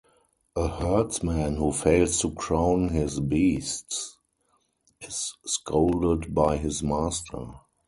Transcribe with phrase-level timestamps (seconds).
[0.55, 4.17] A herdsman who fails to crown his beasts
[4.99, 7.53] is scolded by his master.